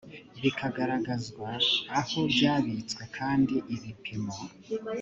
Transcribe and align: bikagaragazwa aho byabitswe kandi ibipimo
bikagaragazwa 0.41 1.49
aho 1.99 2.19
byabitswe 2.33 3.03
kandi 3.17 3.55
ibipimo 3.75 4.35